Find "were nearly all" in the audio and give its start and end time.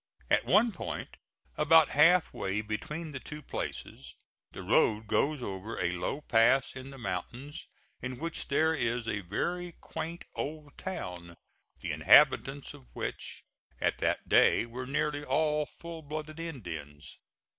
14.65-15.67